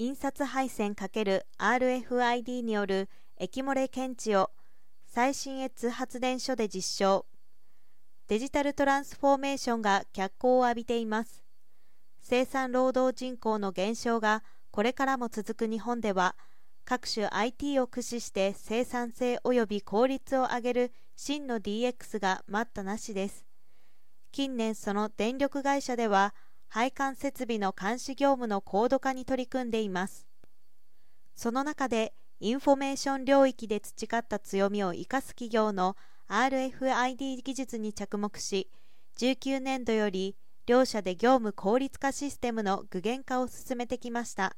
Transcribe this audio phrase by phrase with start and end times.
[0.00, 4.50] 印刷配線 ×RFID による液漏れ検知を
[5.04, 7.26] 最新越発電所で実証。
[8.26, 11.44] デジタルトランスフォーメーションが脚光を浴びています。
[12.22, 16.34] 生産労働人口の減少がこれからも続く日本では
[16.86, 23.44] 各種 IT を駆使して生産性及び効率を上げる真の DX が待ったなしです。
[24.32, 26.34] 近年その電力会社では
[26.72, 30.28] 配管設備の監視業務の高度化に取り組んでいます。
[31.34, 35.96] その中でインフォメーション領域で培った強みを生かす企業の
[36.28, 38.70] RFID 技術に着目し
[39.16, 44.54] 19年度より両社で業務効率化システムの具現化を進めてきました。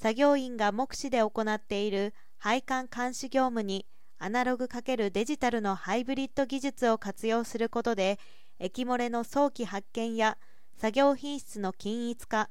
[0.00, 3.86] 作業員が目視で行っている配管監視業務に
[4.18, 8.18] アナログ×デジタルのハイブリッド技術を活用することで
[8.58, 10.36] 液漏れの早期発見や
[10.76, 12.50] 作業品質の均一化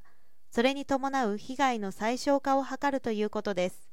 [0.52, 3.90] それに伴う被害の最小化を図るということです。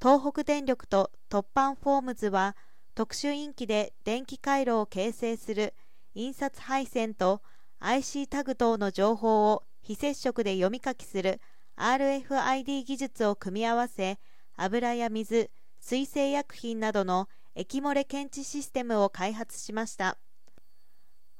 [0.00, 2.56] 東北電力と突版フォームズは
[2.94, 5.74] 特殊インキで電気回路を形成する
[6.14, 7.40] 印刷配線と
[7.78, 11.40] IC タグ等の情報を非接触で読み書きする
[11.76, 14.18] RFID 技術を組み合わせ
[14.56, 20.16] 油や水水性薬品などの液漏れ検知システムを開発しました。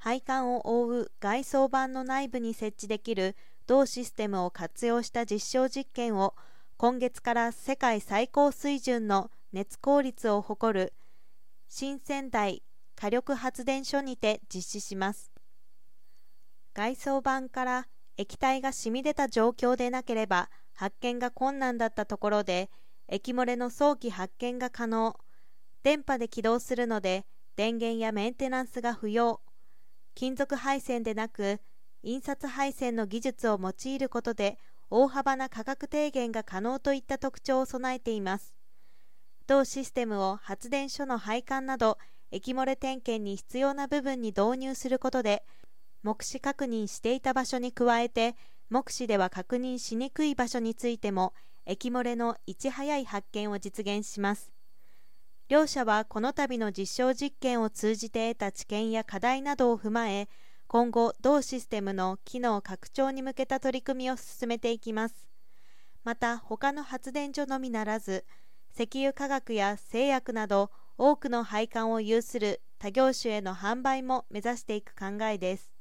[0.05, 3.36] 配管を覆う外装板の内部に設置できる
[3.69, 6.34] 同システムを活用した実証実験を
[6.77, 10.92] 今月から世界最高水準の熱効率を誇る
[11.69, 12.64] 新仙台
[12.97, 15.31] 火力発電所にて実施します。
[16.75, 22.70] 外装板から液体が染み出た状況でなければ発見が困難だったところで
[23.06, 25.16] 液漏れの早期発見が可能。
[25.84, 29.41] 電波で起動するので電源やメンテナンスが不要。
[30.14, 31.60] 金属配線でなく
[32.02, 34.58] 印刷配線の技術を用いることで
[34.91, 38.54] 大幅な価格低減が可能といった特徴を備えています。
[39.46, 41.98] 同システムを発電所の配管など
[42.31, 45.44] 液漏れ点検に必要な部分に導入することで
[46.03, 48.34] 目視確認していた場所に加えて
[48.70, 51.34] 目視では確認しにくい場所についても
[51.66, 54.50] 液漏れのいち早い発見を実現します。
[55.52, 60.30] 両社はこの度の実証実験を通じて得た知見や課題などを踏まえ
[60.66, 65.28] 今後同システムの機能拡張に向けた取り組みを進めていきます。
[66.04, 68.24] また他の発電所のみならず
[68.74, 75.72] 石油化学や製薬など多くの配管を有する他業種への販売も目指していく考えです。